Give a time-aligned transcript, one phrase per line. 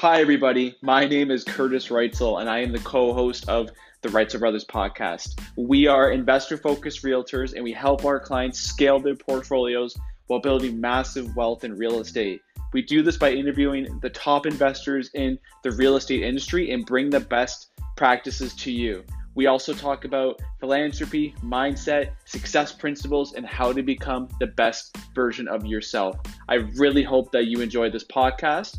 [0.00, 0.76] Hi, everybody.
[0.80, 3.68] My name is Curtis Reitzel, and I am the co host of
[4.00, 5.38] the Reitzel Brothers podcast.
[5.56, 9.94] We are investor focused realtors, and we help our clients scale their portfolios
[10.28, 12.40] while building massive wealth in real estate.
[12.72, 17.10] We do this by interviewing the top investors in the real estate industry and bring
[17.10, 19.04] the best practices to you.
[19.34, 25.46] We also talk about philanthropy, mindset, success principles, and how to become the best version
[25.46, 26.16] of yourself.
[26.48, 28.78] I really hope that you enjoy this podcast.